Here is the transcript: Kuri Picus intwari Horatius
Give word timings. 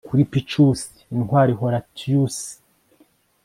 Kuri 0.07 0.21
Picus 0.31 0.81
intwari 1.13 1.53
Horatius 1.59 2.37